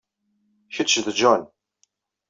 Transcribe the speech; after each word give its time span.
Kečč 0.73 0.93
d 1.05 1.07
John. 1.19 1.41